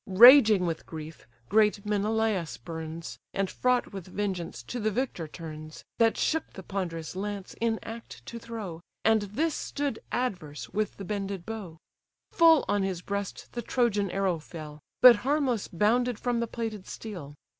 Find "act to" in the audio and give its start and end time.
7.83-8.39